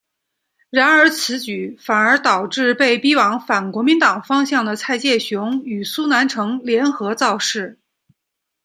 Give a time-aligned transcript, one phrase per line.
[0.71, 7.77] 然而此举反而导致被逼往反国民党方向的蔡介雄与苏南成联合造势。